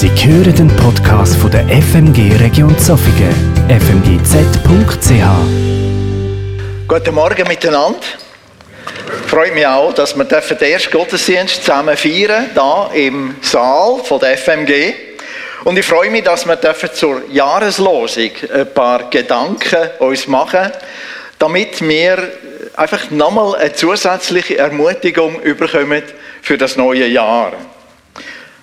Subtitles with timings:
[0.00, 3.34] Sie hören den Podcast von der FMG Region Zofingen,
[3.68, 5.12] fmgz.ch.
[6.88, 7.98] Guten Morgen miteinander.
[9.26, 14.38] Freut mich auch, dass wir den ersten Gottesdienst zusammen feiern, hier im Saal von der
[14.38, 14.94] FMG.
[15.64, 16.58] Und ich freue mich, dass wir
[16.94, 20.72] zur Jahreslosung ein paar Gedanken uns machen,
[21.38, 22.26] damit wir
[22.74, 26.02] einfach nochmal eine zusätzliche Ermutigung überkommen
[26.40, 27.52] für das neue Jahr.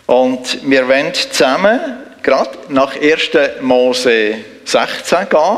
[0.07, 1.79] Und wir wollen zusammen
[2.23, 3.61] gerade nach 1.
[3.61, 5.57] Mose 16 gehen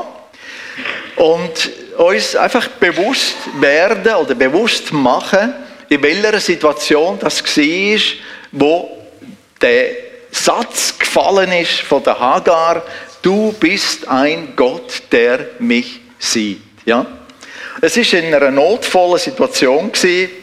[1.15, 5.53] und uns einfach bewusst werden oder bewusst machen,
[5.87, 7.99] in welcher Situation das war,
[8.51, 8.97] wo
[9.61, 9.91] der
[10.31, 12.83] Satz gefallen ist von der Hagar,
[13.21, 16.61] du bist ein Gott, der mich sieht.
[16.85, 17.05] Ja?
[17.81, 19.91] Es ist in einer notvollen Situation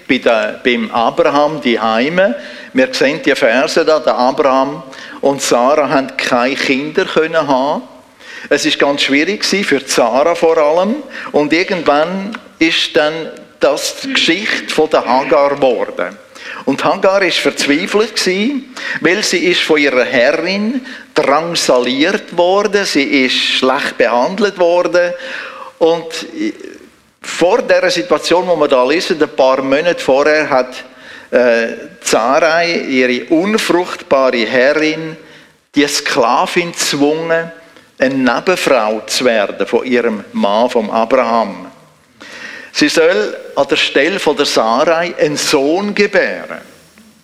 [0.08, 2.34] bei der, beim Abraham die Heime.
[2.72, 4.82] Wir sehen die Verse da, der Abraham
[5.20, 7.82] und Sarah haben keine Kinder können haben.
[8.48, 10.96] Es ist ganz schwierig für Sarah vor allem.
[11.32, 13.12] Und irgendwann ist dann
[13.60, 16.16] das die Geschichte von der Hagar geworden.
[16.64, 23.36] Und Hagar ist verzweifelt gewesen, weil sie ist von ihrer Herrin drangsaliert worden, sie ist
[23.36, 25.12] schlecht behandelt worden
[25.78, 26.06] und
[27.26, 30.84] vor der Situation, wo wir da lesen, ein paar Monate vorher, hat
[31.32, 35.16] äh, Zarai, ihre unfruchtbare Herrin,
[35.74, 37.50] die Sklavin gezwungen,
[37.98, 41.66] eine Nebenfrau zu werden von ihrem Mann, vom Abraham.
[42.72, 46.60] Sie soll an der Stelle von der Sarai einen Sohn gebären.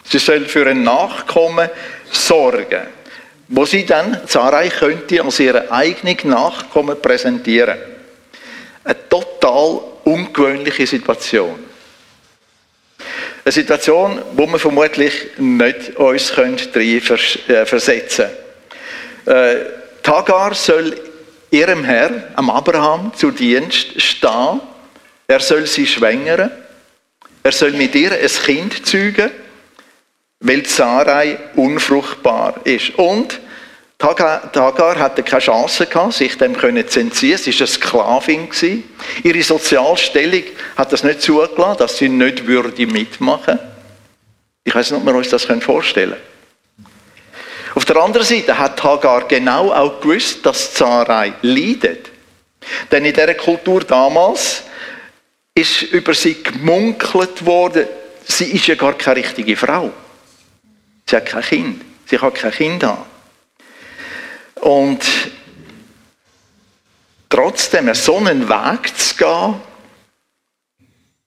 [0.04, 1.70] Sie soll für ein Nachkommen
[2.10, 2.86] sorgen,
[3.48, 7.78] wo sie dann Sarai könnte als ihre eigene Nachkommen präsentieren.
[8.84, 11.58] Eine total ungewöhnliche Situation.
[13.44, 18.26] Eine Situation, wo wir vermutlich nicht uns rein äh, versetzen.
[19.26, 19.56] Äh,
[20.02, 20.96] Tagar soll
[21.50, 24.60] ihrem Herr, am Abraham, zu Dienst stehen.
[25.26, 26.50] Er soll sie schwängern.
[27.42, 29.30] Er soll mit ihr ein Kind zeugen,
[30.40, 32.90] weil Sarai unfruchtbar ist.
[32.96, 33.40] Und
[34.02, 37.38] Hagar hatte keine Chance gehabt, sich dem zu entziehen.
[37.38, 38.48] Sie war eine Sklavin.
[39.22, 40.42] Ihre Sozialstellung
[40.76, 43.58] hat das nicht zugelassen, dass sie nicht würde mitmachen
[44.64, 46.32] Ich weiß nicht, ob wir uns das vorstellen können.
[47.74, 52.10] Auf der anderen Seite hat Hagar genau auch gewusst, dass Sarai leidet.
[52.90, 54.62] Denn in dieser Kultur damals
[55.54, 57.86] ist über sie gemunkelt worden,
[58.24, 59.90] sie ist ja gar keine richtige Frau.
[61.06, 61.82] Sie hat kein Kind.
[62.06, 63.11] Sie kann kein Kind haben.
[64.62, 65.00] Und
[67.28, 69.54] trotzdem so einen Weg zu gehen,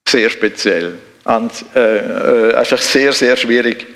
[0.07, 0.97] sehr speziell.
[1.25, 3.87] Und, äh, äh, einfach sehr, sehr schwierig.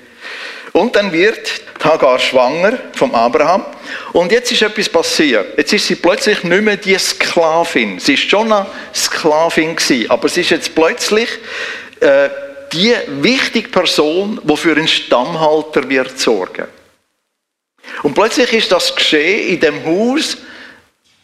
[0.72, 3.64] Und dann wird Hagar schwanger vom Abraham.
[4.12, 5.56] Und jetzt ist etwas passiert.
[5.56, 7.98] Jetzt ist sie plötzlich nicht mehr die Sklavin.
[7.98, 11.30] Sie ist schon eine Sklavin gewesen, aber sie ist jetzt plötzlich
[12.00, 12.28] äh,
[12.74, 16.66] die wichtige Person, die für einen Stammhalter wird sorgen.
[18.02, 20.38] Und plötzlich ist das geschehen in dem Haus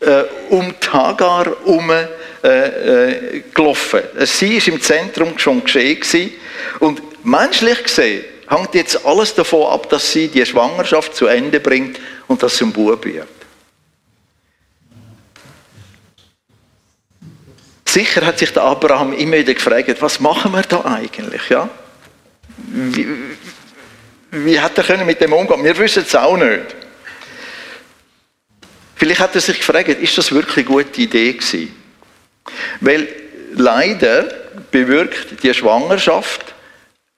[0.00, 4.00] äh, um Tagar herum äh, äh, gelaufen.
[4.20, 6.32] Sie ist im Zentrum schon geschehen gewesen.
[6.80, 11.98] und menschlich gesehen hängt jetzt alles davon ab, dass sie die Schwangerschaft zu Ende bringt
[12.28, 13.26] und dass sie ein Bub wird.
[17.88, 21.48] Sicher hat sich der Abraham immer wieder gefragt, was machen wir da eigentlich?
[21.48, 21.68] Ja?
[22.58, 23.06] Wie,
[24.44, 25.64] wie hat er mit dem umgehen?
[25.64, 26.74] Wir wissen es auch nicht.
[28.94, 31.74] Vielleicht hat er sich gefragt, ist das wirklich eine gute Idee gewesen?
[32.80, 33.08] Weil
[33.52, 34.24] leider
[34.70, 36.54] bewirkt die Schwangerschaft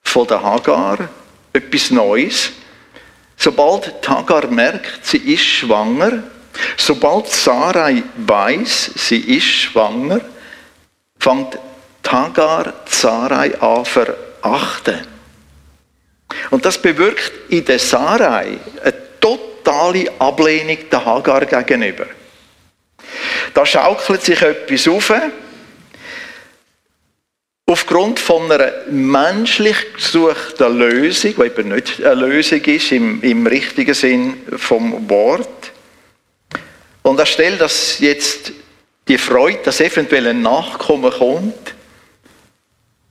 [0.02, 1.08] von der Hagar
[1.52, 2.50] etwas Neues.
[3.36, 6.24] Sobald Hagar merkt, sie ist schwanger,
[6.76, 10.20] sobald Sarai weiß, sie ist schwanger,
[11.18, 11.58] fängt
[12.08, 15.17] Hagar Sarai an verachten.
[16.50, 22.06] Und das bewirkt in der Sarai eine totale Ablehnung der Hagar gegenüber.
[23.54, 25.12] Da schaukelt sich etwas auf,
[27.66, 33.94] aufgrund von einer menschlich gesuchten Lösung, die eben nicht eine Lösung ist im, im richtigen
[33.94, 35.72] Sinn vom Wort.
[37.02, 38.52] Und anstelle, dass jetzt
[39.06, 41.74] die Freude, dass eventuell ein Nachkommen kommt,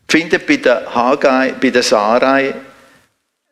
[0.07, 2.53] findet bei der Hagai, bei der Sarai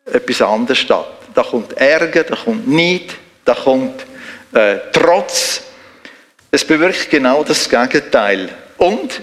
[0.05, 1.07] etwas anderes statt.
[1.33, 4.05] Da kommt Ärger, da kommt Neid, da kommt
[4.53, 5.61] äh, Trotz.
[6.51, 8.49] Es bewirkt genau das Gegenteil.
[8.77, 9.21] Und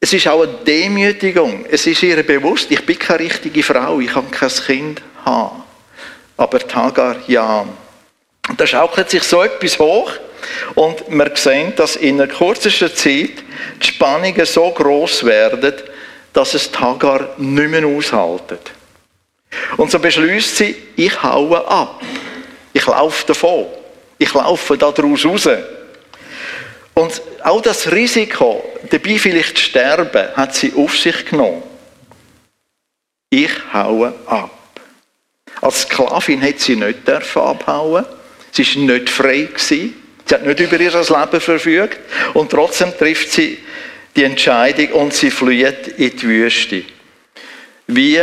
[0.00, 1.66] es ist auch eine Demütigung.
[1.70, 5.62] Es ist ihr bewusst, ich bin keine richtige Frau, ich kann kein Kind haben.
[6.36, 7.64] aber Hagar ja.
[8.56, 10.10] Da schaukelt sich so etwas hoch
[10.74, 12.96] und wir sehen, dass in einer kurzen Zeit
[13.80, 15.74] die Spannungen so groß werden,
[16.32, 18.72] dass es Hagar nicht mehr aushaltet.
[19.76, 22.02] Und so beschließt sie, ich haue ab.
[22.72, 23.66] Ich laufe davon.
[24.18, 25.48] Ich laufe da draus raus.
[26.94, 31.62] Und auch das Risiko, dabei vielleicht zu sterben, hat sie auf sich genommen.
[33.30, 34.50] Ich haue ab.
[35.60, 38.04] Als Sklavin hat sie nicht abhauen.
[38.50, 39.48] Sie war nicht frei.
[39.56, 39.94] Sie
[40.30, 41.98] hat nicht über ihr Leben verfügt.
[42.34, 43.58] Und trotzdem trifft sie
[44.14, 46.82] die Entscheidung und sie flieht in die Wüste.
[47.86, 48.20] Wie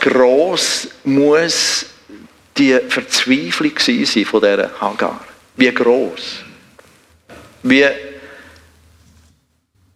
[0.00, 1.86] groß muss
[2.56, 5.24] die Verzweiflung sein von dieser Hagar?
[5.56, 6.44] Wie groß?
[7.62, 7.86] Wie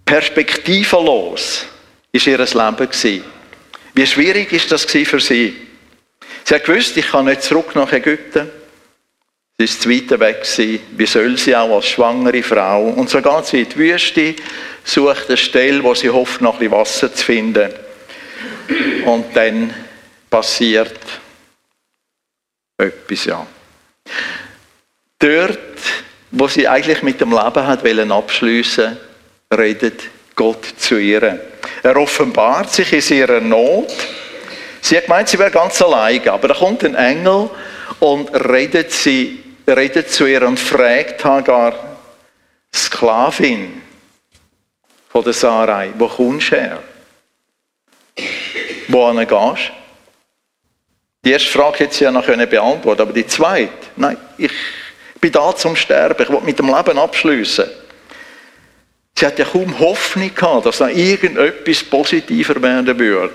[0.05, 1.67] perspektivenlos
[2.13, 3.25] ist ihr Leben?
[3.95, 5.57] Wie schwierig ist das für sie?
[6.45, 8.49] Sie hat gewusst, ich kann nicht zurück nach Ägypten.
[9.59, 10.47] Sie ist zu weit weg.
[10.97, 12.89] Wie soll sie auch als schwangere Frau?
[12.89, 14.35] Und so geht sie in die Wüste,
[14.85, 17.73] sucht eine Stelle, wo sie hofft, noch ein bisschen Wasser zu finden.
[19.05, 19.73] Und dann
[20.29, 20.99] passiert
[22.79, 23.47] etwas, ja.
[25.19, 25.59] Dort,
[26.31, 28.99] wo sie eigentlich mit dem Leben hat wollen abschliessen,
[29.57, 30.03] redet
[30.35, 31.41] Gott zu ihr.
[31.83, 33.93] Er offenbart sich in ihrer Not.
[34.83, 37.51] Sie hat gemeint, sie wäre ganz allein, aber da kommt ein Engel
[38.01, 41.99] und redet, sie, redet zu ihr und fragt Hagar,
[42.75, 43.81] Sklavin
[45.09, 46.83] von der Sarai, wo kommst du her?
[48.89, 49.73] Wohin gehst?
[51.25, 54.53] Die erste Frage hätte sie ja noch beantworten aber die zweite, nein, ich
[55.21, 57.69] bin da zum Sterben, ich will mit dem Leben abschließen.
[59.19, 63.35] Sie hat ja kaum Hoffnung gehabt, dass noch irgendetwas positiver werden würde.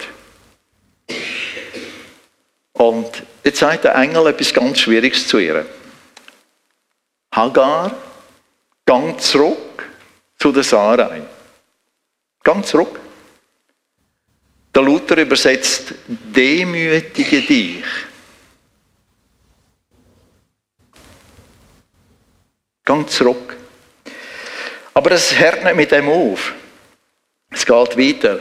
[2.74, 5.66] Und jetzt sagt der Engel etwas ganz Schwieriges zu ihr.
[7.34, 7.92] Hagar,
[8.86, 9.84] gang zurück
[10.38, 11.22] zu der Sarai.
[12.44, 13.00] Gang zurück.
[14.74, 17.84] Der Luther übersetzt, demütige dich.
[22.86, 23.58] Gang zurück.
[24.94, 26.54] Aber es hört nicht mit dem auf.
[27.50, 28.40] Es geht weiter.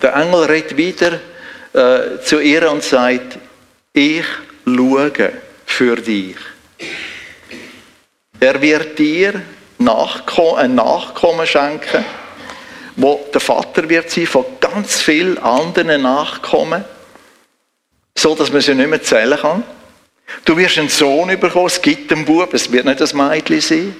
[0.00, 1.20] Der Engel redet wieder
[1.72, 3.38] äh, zu ihr und sagt,
[3.92, 4.24] ich
[4.64, 5.32] schaue
[5.66, 6.36] für dich.
[8.40, 9.42] Er wird dir
[9.78, 12.04] Nachkommen, ein Nachkommen schenken,
[12.98, 16.84] wo der Vater wird sein von ganz vielen anderen Nachkommen,
[18.16, 19.62] so dass man sie nicht mehr zählen kann.
[20.44, 23.96] Du wirst einen Sohn bekommen, es gibt einen Bub, es wird nicht das Mädchen sein.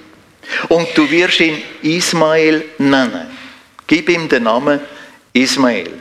[0.69, 3.29] Und du wirst ihn Ismael nennen.
[3.87, 4.81] Gib ihm den Namen
[5.33, 5.93] Ismael.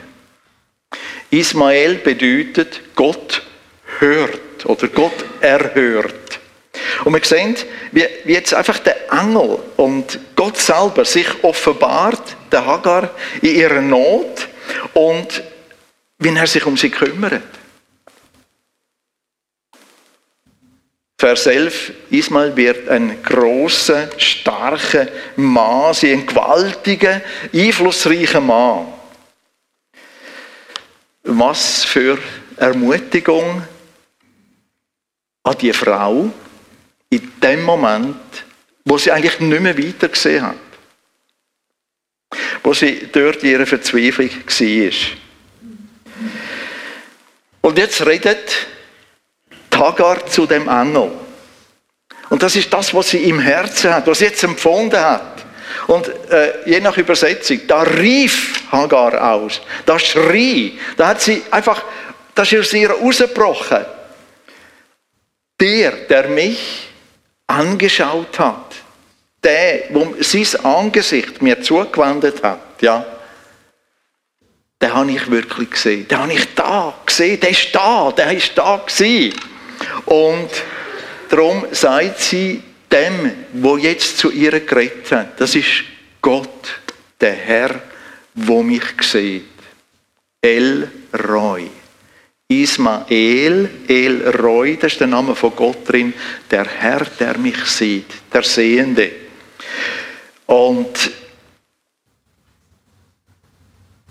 [1.30, 3.42] Ismael bedeutet Gott
[4.00, 6.27] hört oder Gott erhört.
[7.04, 7.56] Und wir sehen,
[7.92, 13.10] wie, wie jetzt einfach der Engel und Gott selber sich offenbart, der Hagar,
[13.42, 14.48] in ihrer Not
[14.94, 15.42] und
[16.18, 17.42] wie er sich um sie kümmert.
[21.20, 27.20] Vers 11, Ismael wird ein großer, starker Mann, ein gewaltiger,
[27.52, 28.86] einflussreicher Mann.
[31.24, 32.18] Was für
[32.56, 33.62] Ermutigung
[35.42, 36.30] an die Frau
[37.10, 38.16] in dem Moment,
[38.84, 40.56] wo sie eigentlich nicht mehr weiter gesehen hat.
[42.62, 44.92] Wo sie dort in ihrer Verzweiflung war.
[47.62, 48.68] Und jetzt redet
[49.78, 51.10] Hagar zu dem Engel.
[52.28, 55.44] Und das ist das, was sie im Herzen hat, was sie jetzt empfunden hat.
[55.86, 61.82] Und äh, je nach Übersetzung, da rief Hagar aus, da schrie, da hat sie einfach,
[62.34, 63.84] das ist aus ihr rausgebrochen.
[65.60, 66.87] Der, der mich
[67.48, 68.76] angeschaut hat,
[69.42, 73.04] der, wo sein Angesicht mir zugewendet hat, ja,
[74.80, 76.06] den habe ich wirklich gesehen.
[76.06, 79.34] Den habe ich da gesehen, der ist da, der ist da gewesen.
[80.04, 80.50] Und
[81.28, 85.84] darum sagt sie dem, wo jetzt zu ihr geredet hat, das ist
[86.22, 86.80] Gott,
[87.20, 87.80] der Herr,
[88.34, 89.44] wo mich sieht.
[90.40, 90.88] El
[91.28, 91.68] Roy.
[92.50, 96.14] Ismael, El Roy, das ist der Name von Gott drin,
[96.50, 99.10] der Herr, der mich sieht, der Sehende.
[100.46, 101.10] Und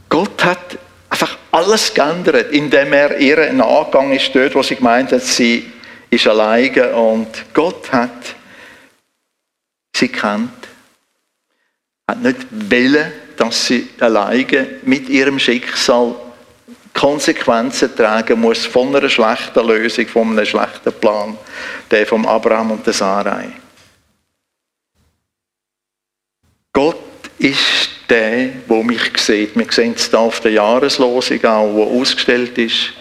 [0.07, 0.77] Gott hat
[1.09, 5.71] einfach alles geändert, indem er ihr nachgegangen ist, dort, wo sie gemeint hat, sie
[6.11, 8.35] ist alleine und Gott hat
[9.95, 10.51] sie kennt,
[12.07, 16.15] hat nicht wollen, dass sie alleine mit ihrem Schicksal
[16.97, 21.37] Konsequenzen tragen muss von einer schlechten Lösung, von einem schlechten Plan,
[21.91, 23.51] der vom Abraham und der Sarai.
[26.73, 26.97] Gott
[27.37, 29.55] ist der, der mich sieht.
[29.55, 32.93] Wir sehen es hier auf der Jahreslosung auch, wo ausgestellt ist.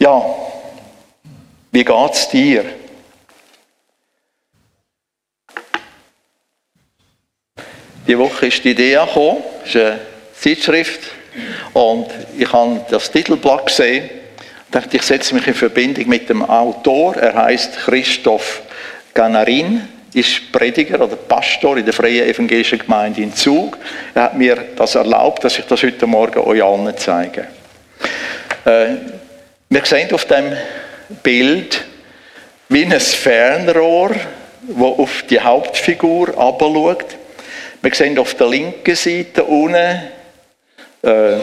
[0.00, 0.20] Ja,
[1.70, 2.64] wie geht es dir?
[8.08, 10.00] Die Woche ist die Idee gekommen, das ist eine
[10.34, 11.17] Zeitschrift,
[11.72, 12.06] und
[12.36, 14.08] ich habe das Titelblatt gesehen
[14.70, 17.16] dachte, ich setze mich in Verbindung mit dem Autor.
[17.16, 18.62] Er heißt Christoph
[19.14, 23.78] Ganarin, ist Prediger oder Pastor in der Freien Evangelischen Gemeinde in Zug.
[24.14, 27.46] Er hat mir das erlaubt, dass ich das heute Morgen euch allen zeige.
[28.64, 28.86] Äh,
[29.68, 30.52] wir sehen auf dem
[31.22, 31.84] Bild
[32.68, 37.16] wie ein Fernrohr, das auf die Hauptfigur abschaut.
[37.80, 40.00] Wir sehen auf der linken Seite unten,
[41.02, 41.38] äh,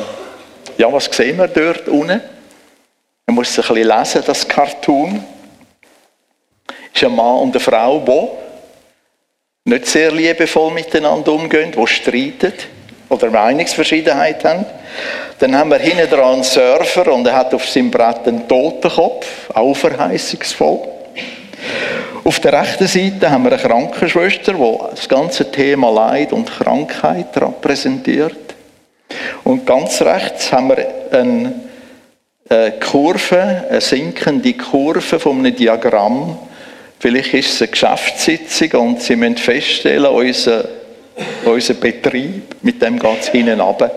[0.77, 2.21] ja, was sehen wir dort unten?
[3.27, 5.24] Man muss es ein bisschen lesen, das Cartoon.
[6.93, 8.00] Es ist ein Mann und eine Frau,
[9.65, 12.53] die nicht sehr liebevoll miteinander umgehen, die streiten
[13.09, 14.65] oder Meinungsverschiedenheit haben.
[15.39, 19.50] Dann haben wir hinten dran einen Surfer und er hat auf seinem Brett einen Totenkopf,
[19.53, 20.88] auch verheißungsvoll.
[22.24, 27.35] Auf der rechten Seite haben wir eine Krankenschwester, die das ganze Thema Leid und Krankheit
[27.35, 28.44] repräsentiert.
[29.43, 36.38] Und ganz rechts haben wir eine Kurve, eine sinkende Kurve von einem Diagramm.
[37.00, 40.65] Vielleicht ist es eine Geschäftssitzung und Sie müssen feststellen, unser,
[41.43, 43.91] unser Betrieb, mit dem geht es hinten runter.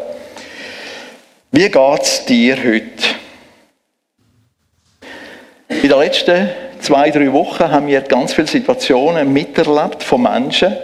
[1.50, 3.16] Wie geht es dir heute?
[5.68, 6.50] In den letzten
[6.80, 10.76] zwei, drei Wochen haben wir ganz viele Situationen miterlebt von Menschen,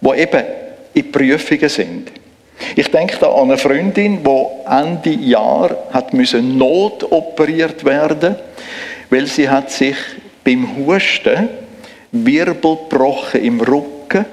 [0.00, 0.44] die eben
[0.94, 2.21] in Prüfungen sind.
[2.76, 8.36] Ich denke da an eine Freundin, die Ende Jahr hat müssen notoperiert werden,
[9.10, 9.96] weil sie hat sich
[10.44, 11.48] beim Husten
[12.12, 14.26] Wirbel gebrochen im Rücken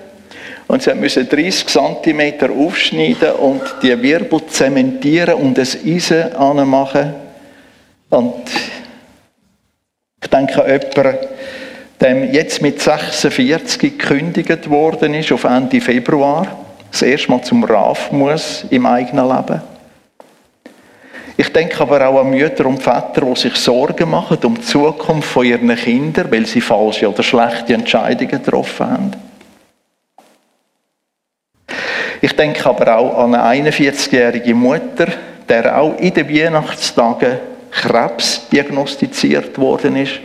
[0.68, 7.14] und sie musste 30 cm aufschneiden und die Wirbel zementieren und ein Eisen anmachen.
[8.10, 8.44] Und
[10.22, 11.18] ich denke an jemanden,
[12.02, 16.48] dem jetzt mit 46 gekündigt worden ist auf Ende Februar,
[16.92, 19.62] das erste Mal zum RAF muss im eigenen Leben.
[21.38, 25.30] Ich denke aber auch an Mütter und Väter, die sich Sorgen machen um die Zukunft
[25.30, 29.12] von ihren Kindern, weil sie falsche oder schlechte Entscheidungen getroffen haben.
[32.22, 35.08] Ich denke aber auch an eine 41-jährige Mutter,
[35.48, 37.40] der auch in den Weihnachtstagen
[37.72, 40.20] Krebs diagnostiziert worden ist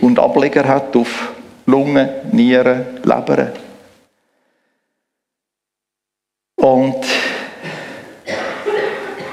[0.00, 1.32] und Ableger hat auf
[1.66, 3.52] Lungen, Nieren, Leber.
[6.60, 6.96] Und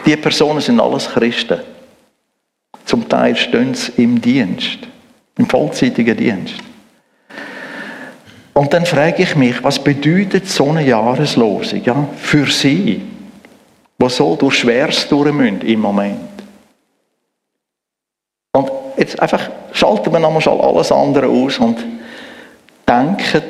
[0.06, 1.60] die Personen sind alles Christen.
[2.86, 4.80] Zum Teil stehen sie im Dienst,
[5.38, 6.56] im vollzeitigen Dienst.
[8.54, 13.02] Und dann frage ich mich, was bedeutet so eine Jahreslosung ja, für sie,
[14.02, 16.18] die so durch Schweres durch müssen im Moment?
[18.54, 21.78] Und jetzt einfach schalten wir nochmal alles andere aus und
[22.88, 23.44] denken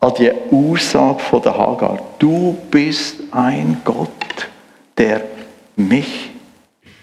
[0.00, 1.98] an die Aussage von der Hagar.
[2.18, 4.48] Du bist ein Gott,
[4.96, 5.22] der
[5.76, 6.30] mich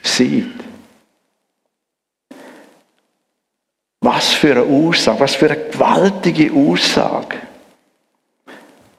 [0.01, 0.53] sieht.
[4.01, 7.37] Was für eine Aussage, was für eine gewaltige Aussage.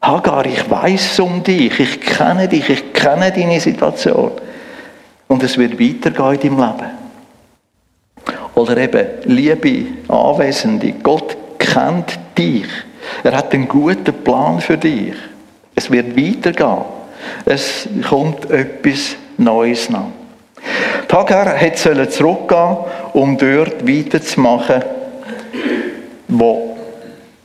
[0.01, 4.33] Hagar, ich weiß um dich, ich kenne dich, ich kenne deine Situation.
[5.27, 6.91] Und es wird weitergehen in deinem Leben.
[8.55, 12.67] Oder eben, liebe Anwesende, Gott kennt dich.
[13.23, 15.15] Er hat einen guten Plan für dich.
[15.75, 16.85] Es wird weitergehen.
[17.45, 20.07] Es kommt etwas Neues nach.
[21.11, 22.77] Hagar hätte zurückgehen
[23.13, 24.83] um dort weiterzumachen,
[26.29, 26.77] wo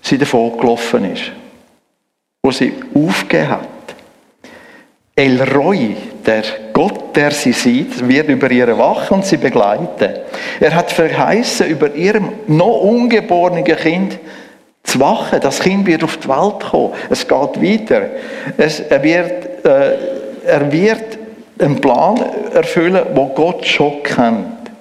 [0.01, 1.31] sie davon gelaufen ist.
[2.43, 3.67] Wo sie aufgegeben hat.
[5.15, 10.19] El Roy, der Gott, der sie sieht, wird über ihre wachen und sie begleiten.
[10.59, 14.19] Er hat verheißen, über ihrem noch ungeborenen Kind
[14.93, 15.39] zu wachen.
[15.41, 16.93] Das Kind wird auf die Welt kommen.
[17.09, 17.31] Es geht
[17.61, 18.01] weiter.
[18.57, 19.97] Es, er, wird, äh,
[20.45, 21.17] er wird
[21.59, 22.19] einen Plan
[22.53, 24.71] erfüllen, wo Gott schon kennt.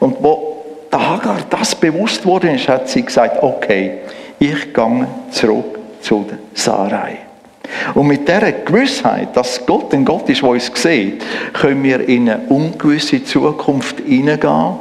[0.00, 0.50] Und wo
[0.92, 3.98] Hagar das bewusst ist, hat sie gesagt, okay,
[4.38, 7.18] ich gehe zurück zu der Sarai.
[7.94, 12.30] Und mit dieser Gewissheit, dass Gott ein Gott ist, der uns sieht, können wir in
[12.30, 14.74] eine ungewisse Zukunft hineingehen,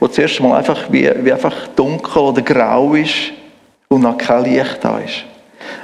[0.00, 3.32] wo zuerst mal einfach wie, wie einfach dunkel oder grau ist
[3.92, 5.24] und noch kein Licht da ist.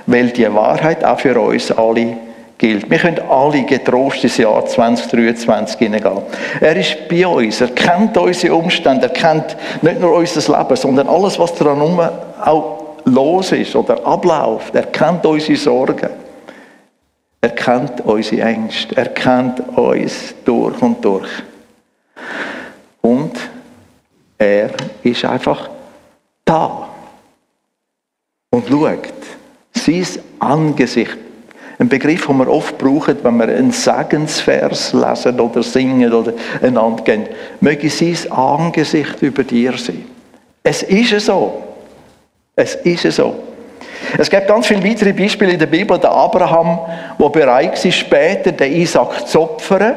[0.06, 2.16] Weil die Wahrheit auch für uns alle
[2.56, 2.90] gilt.
[2.90, 6.22] Wir können alle getrost ins Jahr 2023 hineingehen.
[6.60, 11.08] Er ist bei uns, er kennt unsere Umstände, er kennt nicht nur unser Leben, sondern
[11.08, 12.00] alles, was daran
[12.44, 14.74] auch los ist oder abläuft.
[14.74, 16.10] Er kennt unsere Sorgen.
[17.40, 18.96] Er kennt unsere Ängste.
[18.96, 21.30] Er kennt uns durch und durch.
[23.00, 23.32] Und
[24.36, 24.70] er
[25.02, 25.70] ist einfach
[26.44, 26.87] da
[28.50, 29.12] und schaut
[29.72, 30.06] sein
[30.38, 31.16] Angesicht.
[31.78, 37.04] Ein Begriff, den wir oft brauchen, wenn wir einen Segensvers lesen oder singen oder einander
[37.04, 37.26] gehen.
[37.60, 40.04] Möge sein Angesicht über dir sein.
[40.62, 41.62] Es ist so.
[42.56, 43.36] Es ist so.
[44.16, 45.98] Es gibt ganz viele weitere Beispiele in der Bibel.
[45.98, 46.80] Der Abraham,
[47.18, 49.94] der bereit war, später den Isaac zu opfern.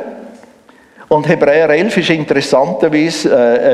[1.08, 3.74] Und Hebräer 11 ist interessanterweise äh,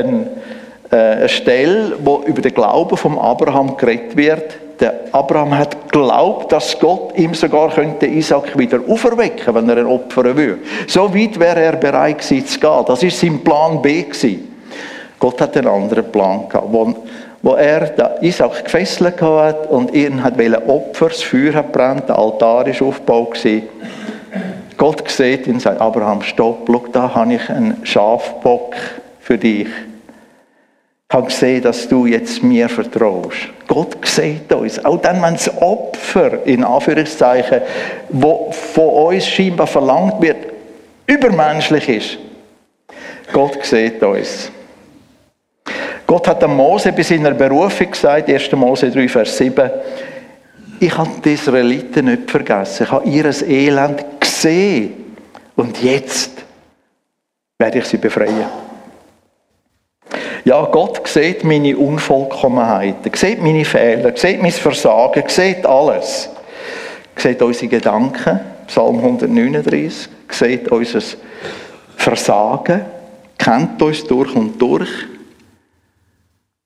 [0.90, 4.58] äh, eine Stelle, wo über den Glauben von Abraham geredet wird.
[4.80, 9.86] Der Abraham hat geglaubt, dass Gott ihm sogar könnte Isaac wieder auferwecken, wenn er ein
[9.86, 10.58] Opfer will.
[10.86, 12.84] So weit wäre er bereit gewesen zu gehen.
[12.86, 14.56] Das ist sein Plan B gewesen.
[15.18, 16.94] Gott hat einen anderen Plan gehabt, wo,
[17.42, 20.34] wo er Isaac gefesselt hat und ihn hat
[20.68, 23.68] Opfer, das Feuer hat brennt, der Altar ist aufgebaut gewesen.
[24.76, 28.76] Gott sieht ihn und sagt, Abraham, stopp, schau, da habe ich einen Schafbock
[29.18, 29.66] für dich.
[31.10, 33.48] Habe gesehen, dass du jetzt mir vertraust.
[33.66, 34.84] Gott sieht uns.
[34.84, 37.62] Auch dann, wenn das Opfer, in Anführungszeichen,
[38.10, 40.36] wo von uns scheinbar verlangt wird,
[41.06, 42.18] übermenschlich ist.
[43.32, 44.50] Gott sieht uns.
[46.06, 48.52] Gott hat dem Mose bei seiner Berufung gesagt, 1.
[48.52, 49.70] Mose 3, Vers 7,
[50.80, 52.84] ich habe die Israeliten nicht vergessen.
[52.84, 55.16] Ich habe ihr Elend gesehen.
[55.56, 56.30] Und jetzt
[57.58, 58.67] werde ich sie befreien.
[60.44, 66.30] Ja, Gott sieht meine Unvollkommenheiten, sieht meine Fehler, sieht mein Versagen, sieht alles.
[67.16, 71.00] Sieht unsere Gedanken, Psalm 139, sieht unser
[71.96, 72.82] Versagen,
[73.36, 74.88] kennt uns durch und durch.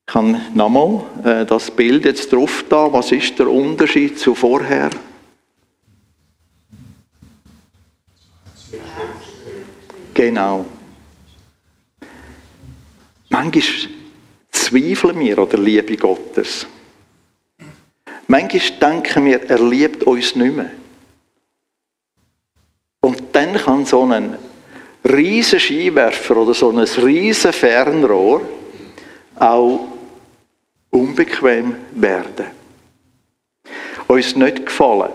[0.08, 2.92] Ich habe nochmal äh, das Bild jetzt drauf da.
[2.92, 4.90] Was ist der Unterschied zu vorher?
[10.12, 10.66] Genau.
[13.32, 13.88] Manchmal
[14.50, 16.66] zweifeln wir an der Liebe Gottes.
[18.26, 20.70] Manchmal denken wir, er liebt uns nicht mehr.
[23.00, 24.36] Und dann kann so ein
[25.08, 28.42] riesen Skiwerfer oder so ein riesen Fernrohr
[29.36, 29.88] auch
[30.90, 32.46] unbequem werden.
[34.08, 35.12] Uns nicht gefallen.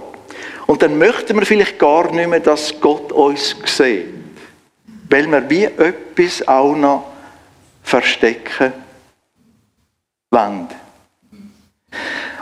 [0.65, 4.08] Und dann möchten wir vielleicht gar nicht mehr, dass Gott uns sieht.
[5.08, 7.16] Weil wir wie etwas auch noch
[7.88, 8.73] verstecken
[10.30, 10.67] wollen.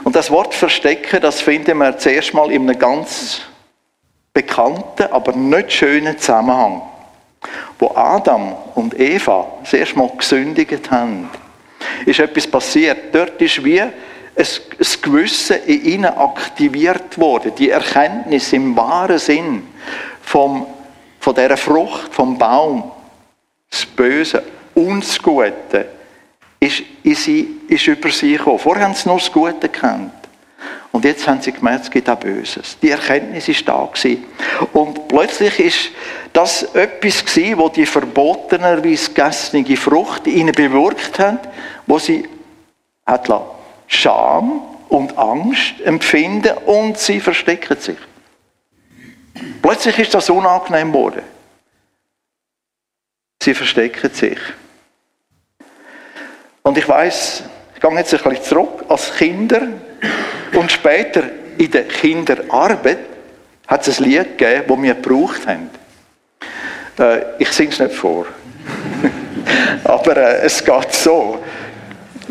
[0.02, 3.42] Und das Wort verstecken, das finden wir zuerst mal in einem ganz
[4.32, 6.82] bekannten, aber nicht schönen Zusammenhang.
[7.78, 11.30] Wo Adam und Eva das erste Mal gesündigt haben,
[12.04, 13.14] ist etwas passiert.
[13.14, 13.92] Dort ist wie ein
[15.00, 17.52] Gewissen in ihnen aktiviert worden.
[17.56, 19.68] Die Erkenntnis im wahren Sinn
[20.22, 20.66] vom,
[21.20, 22.90] von dieser Frucht, vom Baum,
[23.70, 24.42] das Böse
[24.76, 25.88] und das Gute
[26.60, 28.58] ist, sie, ist über sie gekommen.
[28.58, 30.12] Vorher haben sie nur das Gute gekannt.
[30.92, 32.76] Und jetzt haben sie gemerkt, es gibt auch Böses.
[32.80, 34.24] Die Erkenntnis ist da gewesen.
[34.74, 35.90] Und plötzlich ist
[36.32, 41.48] das etwas gewesen, wo die verbotenerweise gegessene Frucht ihnen bewirkt hat,
[41.86, 42.28] wo sie
[43.06, 43.30] hat
[43.86, 47.98] Scham und Angst empfinden und sie verstecken sich.
[49.62, 51.22] Plötzlich ist das unangenehm geworden.
[53.42, 54.38] Sie verstecken sich.
[56.66, 57.44] Und ich weiß,
[57.76, 59.68] ich gehe jetzt ein bisschen zurück, als Kinder
[60.52, 61.22] und später
[61.56, 62.98] in der Kinderarbeit
[63.68, 65.70] hat es ein Lied gegeben, das wir gebraucht haben.
[66.98, 68.26] Äh, ich singe es nicht vor.
[69.84, 71.38] Aber äh, es geht so.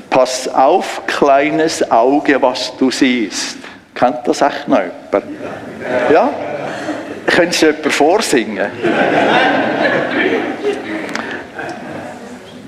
[0.10, 3.56] Pass auf, kleines Auge, was du siehst.
[3.94, 5.32] Kennt das echt noch jemand?
[6.12, 6.30] Ja?
[7.26, 8.70] Können Sie jemand vorsingen?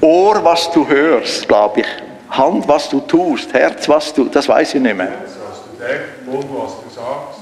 [0.01, 1.87] Ohr, was du hörst, glaube ich.
[2.29, 3.53] Hand, was du tust.
[3.53, 5.07] Herz, was du, das weiß ich nicht mehr.
[5.07, 7.39] Herz, was du denkst, Mund, was du sagst.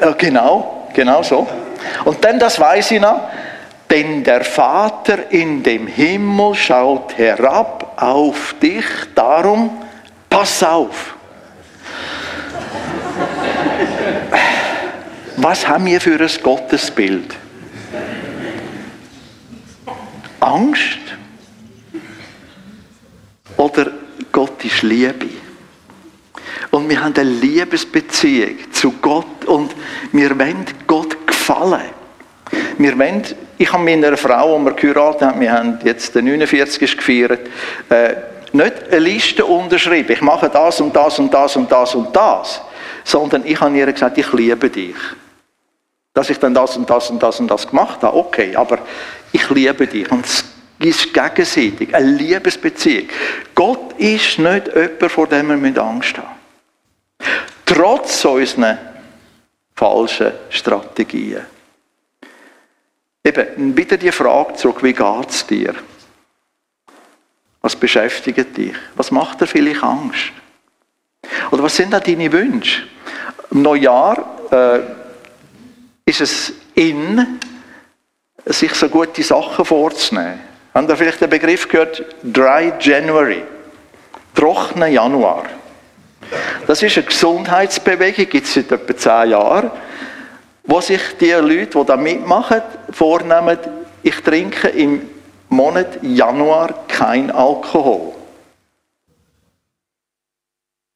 [0.00, 1.46] Ja, genau, genau so.
[2.04, 3.20] Und dann, das weiß ich noch,
[3.90, 9.70] denn der Vater in dem Himmel schaut herab auf dich, darum
[10.28, 11.14] pass auf.
[15.36, 17.36] Was haben wir für ein Gottesbild?
[20.40, 20.98] Angst?
[23.66, 23.90] Oder
[24.30, 25.26] Gott ist Liebe.
[26.70, 29.74] Und wir haben eine Liebesbeziehung zu Gott und
[30.12, 31.90] wir wollen Gott gefallen.
[32.78, 33.24] Wir wollen,
[33.58, 36.96] ich habe mit einer Frau, die wir geheiratet haben, wir haben jetzt den 49.
[36.96, 37.40] gefeiert,
[37.88, 38.14] äh,
[38.52, 42.60] nicht eine Liste unterschrieben, ich mache das und das und das und das und das,
[43.02, 44.94] sondern ich habe ihr gesagt, ich liebe dich.
[46.14, 48.78] Dass ich dann das und das und das und das gemacht habe, okay, aber
[49.32, 50.08] ich liebe dich.
[50.12, 50.24] Und
[50.78, 53.08] ist gegenseitig, eine Liebesbeziehung.
[53.54, 56.36] Gott ist nicht jemand, vor dem wir Angst haben
[57.64, 58.78] Trotz unseren
[59.74, 61.44] falschen Strategien.
[63.24, 65.74] Eben, wieder die Frage zurück, wie geht es dir?
[67.60, 68.76] Was beschäftigt dich?
[68.94, 70.30] Was macht dir vielleicht Angst?
[71.50, 72.82] Oder was sind da deine Wünsche?
[73.50, 74.80] Im Neujahr äh,
[76.08, 77.40] ist es in,
[78.44, 80.45] sich so gute Sachen vorzunehmen.
[80.76, 82.04] Haben ihr vielleicht den Begriff gehört?
[82.22, 83.42] Dry January.
[84.34, 85.44] Trockener Januar.
[86.66, 89.70] Das ist eine Gesundheitsbewegung, gibt es seit etwa zehn Jahren,
[90.64, 92.60] wo sich die Leute, die da mitmachen,
[92.90, 93.56] vornehmen,
[94.02, 95.08] ich trinke im
[95.48, 98.12] Monat Januar kein Alkohol.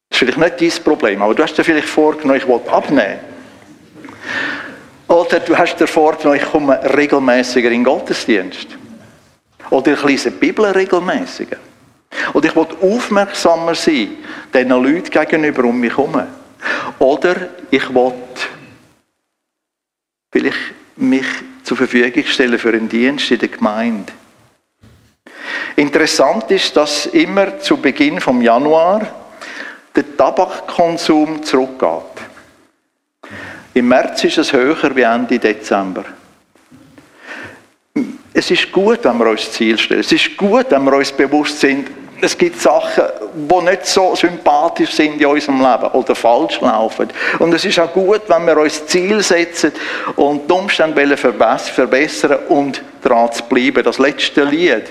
[0.09, 3.19] Das ist vielleicht nicht dein Problem, aber du hast dir vielleicht vorgenommen, ich will abnehmen.
[5.07, 8.77] Oder du hast dir vorgenommen, ich komme regelmäßiger in den Gottesdienst.
[9.71, 11.57] Oder ich lese die Bibel regelmäßiger.
[12.33, 14.17] Oder ich will aufmerksamer sein,
[14.53, 16.21] den Leuten gegenüber um mich herum.
[16.99, 17.35] Oder
[17.71, 18.13] ich will
[20.31, 20.57] vielleicht
[20.97, 21.25] mich
[21.63, 24.11] zur Verfügung stellen für einen Dienst in der Gemeinde.
[25.77, 29.07] Interessant ist, dass immer zu Beginn vom Januar
[29.95, 32.01] der Tabakkonsum zurückgeht.
[33.73, 36.03] Im März ist es höher wie Ende Dezember.
[38.33, 39.99] Es ist gut, wenn wir uns Ziel stellen.
[39.99, 41.89] Es ist gut, wenn wir uns bewusst sind,
[42.23, 47.09] es gibt Sachen, die nicht so sympathisch sind in unserem Leben oder falsch laufen.
[47.39, 49.71] Und es ist auch gut, wenn wir uns Ziel setzen
[50.15, 53.83] und die Umstände verbessern und daran zu bleiben.
[53.83, 54.83] Das letzte Lied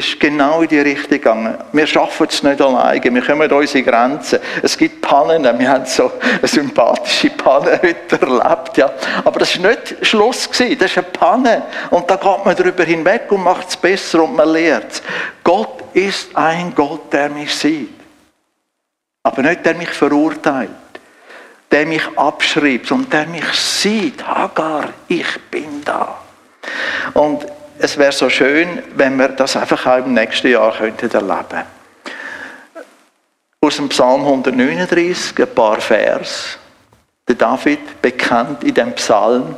[0.00, 1.56] ist genau in die Richtung gegangen.
[1.72, 4.38] Wir schaffen es nicht alleine, wir kommen an unsere Grenzen.
[4.62, 8.90] Es gibt Pannen, wir haben so eine sympathische Panne heute erlebt, ja.
[9.24, 11.62] Aber das war nicht Schluss gewesen, das ist eine Panne.
[11.90, 15.02] Und da geht man darüber hinweg und macht es besser und man lernt es.
[15.44, 18.00] Gott ist ein Gott, der mich sieht.
[19.22, 20.70] Aber nicht der mich verurteilt,
[21.70, 24.26] der mich abschreibt, sondern der mich sieht.
[24.26, 26.16] Hagar, ich bin da.
[27.12, 27.46] Und
[27.82, 31.64] es wäre so schön, wenn wir das einfach auch im nächsten Jahr könnten erleben
[33.60, 36.58] Aus dem Psalm 139 ein paar Vers.
[37.26, 39.56] Der David bekennt in dem Psalm,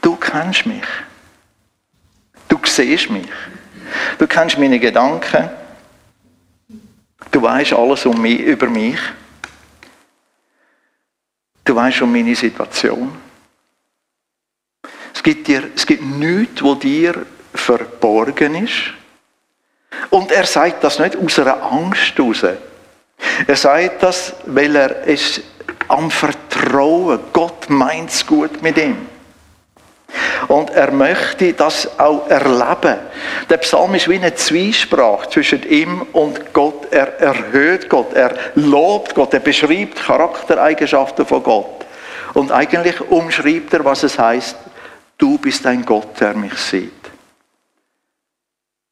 [0.00, 0.84] du kennst mich.
[2.48, 3.28] Du siehst mich.
[4.18, 5.48] Du kennst meine Gedanken.
[7.30, 8.98] Du weißt alles um mich, über mich.
[11.64, 13.25] Du weißt um meine Situation
[15.26, 18.94] gibt, dir, es gibt nichts, wo dir verborgen ist.
[20.10, 22.44] Und er sagt das nicht aus einer Angst heraus.
[23.48, 25.40] Er sagt das, weil er es
[25.88, 29.08] am Vertrauen, Gott meint es gut mit ihm.
[30.46, 32.98] Und er möchte das auch erleben.
[33.50, 36.92] Der Psalm ist wie eine Zwiesprache zwischen ihm und Gott.
[36.92, 41.84] Er erhöht Gott, er lobt Gott, er beschreibt Charaktereigenschaften von Gott.
[42.34, 44.56] Und eigentlich umschreibt er, was es heißt,
[45.18, 46.92] du bist ein Gott, der mich sieht.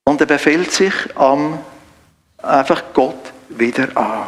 [0.05, 1.59] Und er befehlt sich am
[2.43, 4.27] einfach Gott wieder an.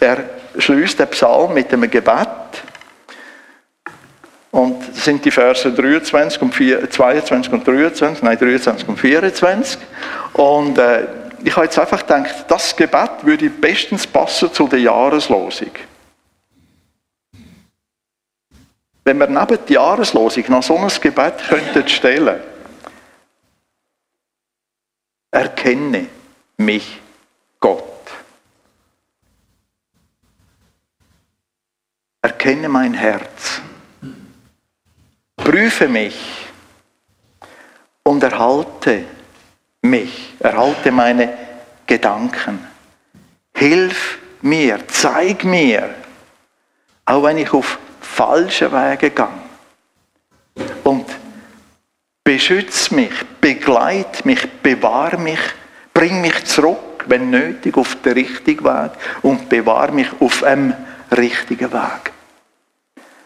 [0.00, 0.24] Er
[0.58, 2.28] schließt den Psalm mit einem Gebet.
[4.50, 9.78] Und das sind die Verse 23 und 4, 22 und 23, nein 23 und 24.
[10.34, 11.06] Und äh,
[11.42, 15.72] ich habe jetzt einfach gedacht, das Gebet würde bestens passen zu der Jahreslosung.
[19.04, 22.40] Wenn wir neben die Jahreslosung noch so ein Gebet könnten stellen,
[25.30, 26.06] erkenne
[26.56, 27.00] mich
[27.60, 27.84] Gott.
[32.22, 33.60] Erkenne mein Herz.
[35.36, 36.46] Prüfe mich
[38.04, 39.04] und erhalte
[39.82, 41.36] mich, erhalte meine
[41.86, 42.66] Gedanken.
[43.54, 45.94] Hilf mir, zeig mir,
[47.04, 47.78] auch wenn ich auf
[48.14, 49.42] falschen Wege gegangen.
[50.84, 51.06] Und
[52.22, 55.40] beschütze mich, begleite mich, bewahre mich,
[55.92, 60.74] bring mich zurück, wenn nötig, auf den richtigen Weg und bewahre mich auf einem
[61.16, 62.12] richtigen Weg.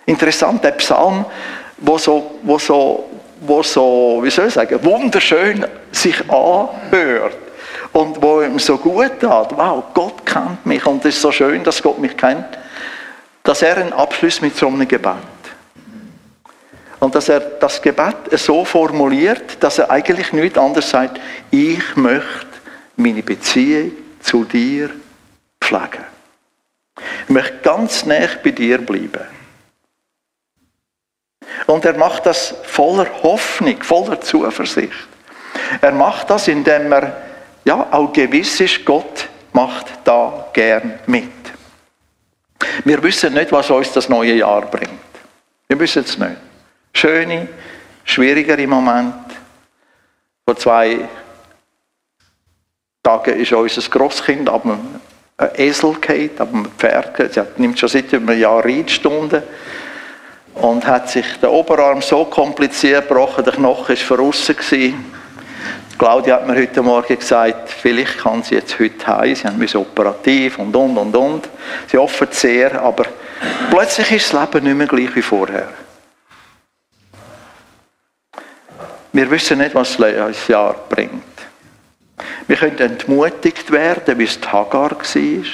[0.07, 1.27] Interessant, der Psalm,
[1.77, 7.37] wo so, wo so, wo so, wie soll ich sagen, wunderschön sich anhört
[7.93, 9.57] und wo ihm so gut hat.
[9.57, 12.59] Wow, Gott kennt mich und es ist so schön, dass Gott mich kennt
[13.49, 15.15] dass er einen Abschluss mit so einem Gebet.
[17.01, 21.19] Und dass er das Gebet so formuliert, dass er eigentlich nichts anderes sagt,
[21.51, 22.47] ich möchte
[22.97, 24.91] meine Beziehung zu dir
[25.63, 26.05] pflegen.
[27.23, 29.25] Ich möchte ganz nah bei dir bleiben.
[31.67, 35.09] Und er macht das voller Hoffnung, voller Zuversicht.
[35.81, 37.17] Er macht das, indem er
[37.65, 41.38] ja auch gewiss ist, Gott macht da gern mit.
[42.85, 44.91] Wir wissen nicht, was uns das neue Jahr bringt.
[45.69, 46.37] Wir wissen es nicht.
[46.93, 47.49] Schöne,
[48.05, 49.37] schwierigere Momente.
[50.45, 51.09] Vor zwei
[53.03, 55.01] Tagen ist unser Grosskind ab einem
[55.57, 57.33] Esel gefallen, ab einem Pferd.
[57.33, 59.43] Sie nimmt schon seit einem Jahr Reitstunden
[60.55, 65.05] und hat sich der Oberarm so kompliziert gebrochen, der Knochen war verrissen.
[65.99, 70.59] Claudia hat mir heute Morgen gesagt, vielleicht kann sie jetzt heute heim, sie haben operativ
[70.61, 71.49] und und und und.
[71.89, 73.05] Sie hoffen sehr, aber
[73.69, 75.69] plötzlich ist das Leben nicht mehr gleich wie vorher.
[79.13, 81.25] Wir wissen nicht, was das Jahr bringt.
[82.47, 85.45] Wir können entmutigt werden, wie es Hagar war.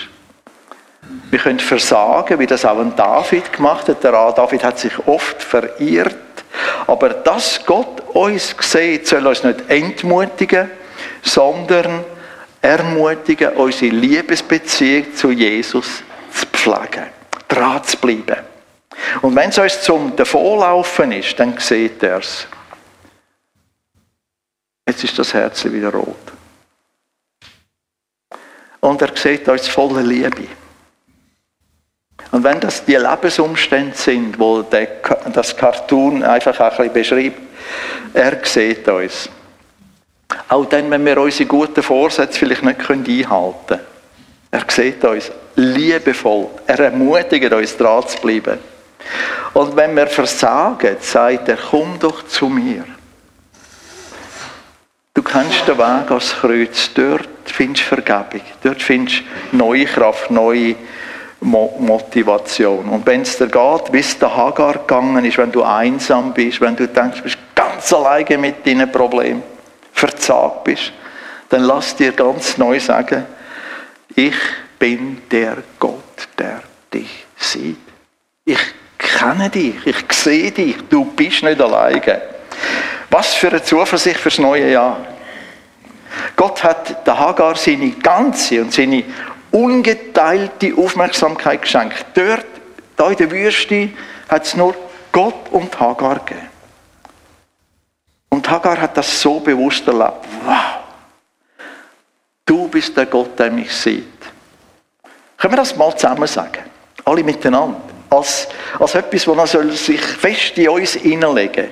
[1.30, 4.04] Wir können versagen, wie das auch ein David gemacht hat.
[4.04, 6.14] Der David hat sich oft verirrt.
[6.86, 10.70] Aber dass Gott uns sieht, soll uns nicht entmutigen,
[11.22, 12.04] sondern
[12.60, 17.06] ermutigen, unsere Liebesbeziehung zu Jesus zu pflegen,
[17.48, 18.38] dran zu bleiben.
[19.22, 22.46] Und wenn es uns zum Davonlaufen ist, dann sieht er es.
[24.86, 26.16] Jetzt ist das Herz wieder rot.
[28.80, 30.46] Und er sieht uns voller Liebe.
[32.34, 34.88] Und wenn das die Lebensumstände sind, wo der,
[35.32, 37.40] das Cartoon einfach ein bisschen beschreibt,
[38.12, 39.28] er sieht uns.
[40.48, 43.80] Auch dann, wenn wir unsere guten Vorsätze vielleicht nicht einhalten können.
[44.50, 46.48] Er sieht uns liebevoll.
[46.66, 48.58] Er ermutigt uns, dran zu bleiben.
[49.52, 52.82] Und wenn wir versagen, sagt er, komm doch zu mir.
[55.14, 56.90] Du kennst den Weg ans Kreuz.
[56.94, 58.44] Dort findest du Vergebung.
[58.60, 60.74] Dort findest du neue Kraft, neue
[61.44, 62.88] Motivation.
[62.88, 66.60] Und wenn es dir geht, wie es der Hagar gegangen ist, wenn du einsam bist,
[66.60, 69.42] wenn du denkst, du bist ganz alleine mit deinen Problemen,
[69.92, 70.92] verzagt bist,
[71.50, 73.26] dann lass dir ganz neu sagen,
[74.16, 74.34] ich
[74.78, 77.76] bin der Gott, der dich sieht.
[78.46, 78.58] Ich
[78.98, 82.22] kenne dich, ich sehe dich, du bist nicht alleine.
[83.10, 84.98] Was für eine Zuversicht fürs neue Jahr.
[86.36, 89.04] Gott hat der Hagar seine ganze und seine
[89.54, 92.04] ungeteilte Aufmerksamkeit geschenkt.
[92.14, 92.44] Dort,
[92.96, 93.90] da in der Wüste,
[94.28, 94.74] hat es nur
[95.12, 96.48] Gott und Hagar gegeben.
[98.30, 100.26] Und Hagar hat das so bewusst erlebt.
[100.44, 100.56] Wow!
[102.44, 104.04] Du bist der Gott, der mich sieht.
[105.38, 106.64] Können wir das mal zusammen sagen?
[107.04, 107.80] Alle miteinander.
[108.10, 111.68] Als, als etwas, das sich fest in uns hineinlegen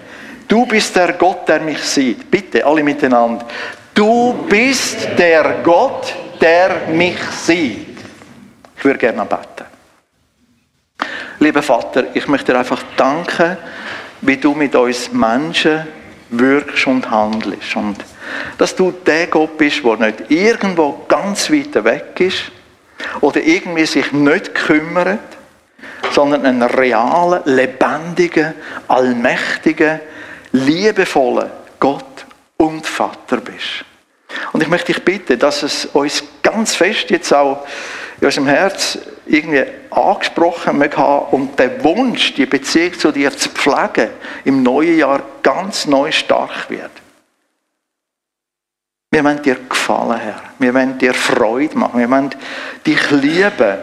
[0.47, 2.31] Du bist der Gott, der mich sieht.
[2.31, 3.47] Bitte, alle miteinander.
[3.95, 6.32] Du bist der Gott, der
[6.89, 7.97] mich sieht.
[8.77, 9.65] Ich würde gerne beten.
[11.39, 13.57] Lieber Vater, ich möchte dir einfach danken,
[14.23, 15.87] wie du mit uns Menschen
[16.31, 17.77] wirkst und handelst.
[17.77, 17.97] Und
[18.59, 22.51] dass du der Gott bist, der nicht irgendwo ganz weit weg ist
[23.21, 25.21] oder irgendwie sich nicht kümmert,
[26.11, 28.55] sondern ein realer, lebendiger,
[28.89, 30.01] allmächtiger,
[30.51, 32.27] liebevoller Gott
[32.57, 33.85] und Vater bist.
[34.63, 37.67] Und ich möchte dich bitten, dass es uns ganz fest jetzt auch
[38.21, 38.97] in unserem Herz
[39.27, 44.11] irgendwie angesprochen möge haben und der Wunsch, die Beziehung zu dir zu pflegen,
[44.45, 46.93] im neuen Jahr ganz neu stark wird.
[49.11, 50.41] Wir wollen dir gefallen, Herr.
[50.61, 51.99] Wir wollen dir Freude machen.
[51.99, 52.31] Wir wollen
[52.87, 53.79] dich lieben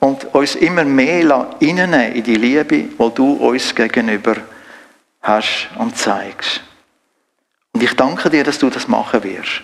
[0.00, 4.34] und uns immer mehr reinnehmen in die Liebe, die du uns gegenüber
[5.22, 6.62] hast und zeigst.
[7.72, 9.62] Und ich danke dir, dass du das machen wirst.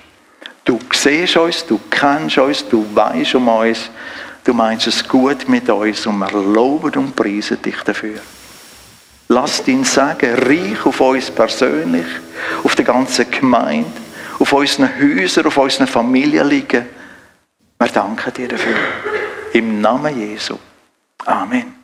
[0.64, 3.90] Du siehst uns, du kennst uns, du weißt um uns,
[4.44, 8.20] du meinst es gut mit uns und wir loben und preisen dich dafür.
[9.28, 12.06] Lass dein Sagen reich auf uns persönlich,
[12.62, 13.90] auf der ganzen Gemeinde,
[14.38, 16.86] auf unseren Häusern, auf unseren Familien liegen.
[17.78, 18.76] Wir danken dir dafür.
[19.54, 20.58] Im Namen Jesu.
[21.24, 21.81] Amen.